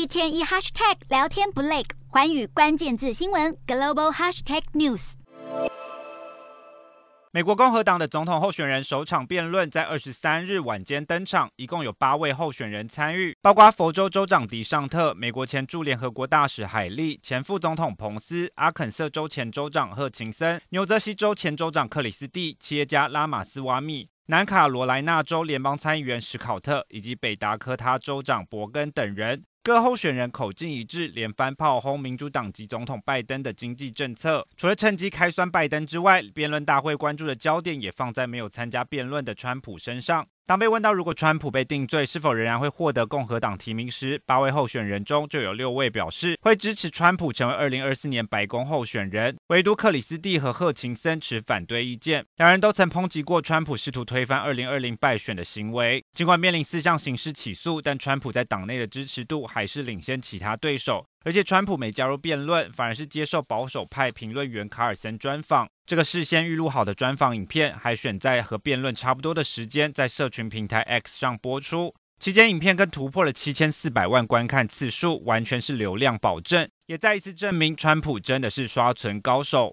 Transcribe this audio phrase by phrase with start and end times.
[0.00, 5.12] 一天一 hashtag 聊天不累，寰宇关键字新闻 global hashtag news。
[7.30, 29.44] 美国共和党的总统候选人首场辩论在二十三日晚间登场，一共有八位候选人参与，包括佛州州长迪尚特、美国前驻联合国大使海利、前副总统彭斯、阿肯色州前州长贺钦森、纽泽西州前州长克里斯蒂、企业家拉马斯瓦米、南卡罗来纳州联邦参议员史考特以及北达科他州长伯根等人。
[29.70, 34.44] 各候选人口径一致，连番炮轰民主党籍总统拜登的经济政策。
[34.56, 40.26] 除了趁机开酸拜登之外，辩论大会关注的焦点也放在没有参加辩论的川普身上。
[40.50, 52.26] 当被问到如果川普被定罪，是否仍然会获得共和党提名时，八位候选人中就有六位表示会支持川普成为二零二四年白宫候选人，唯独克里斯蒂和贺钦森持反对意见。
[52.38, 56.04] 两人都曾抨击过川普试图推翻二零二零败选的行为。
[56.14, 61.06] 尽管面临四项刑事起诉，但川普在党内的支持度还是领先其他对手。
[61.24, 65.68] 而且川普没加入辩论，反而是接受保守派评论员卡尔森专访。
[65.84, 71.94] 这个事先预录好的专访影片，还选在和辩论差不多的时间，在社群平台 X 上播出。
[72.18, 79.68] 期间，影片更突破了七千四百万观看次数，完全是流量保证，也再一次证明川普真的是刷存高手。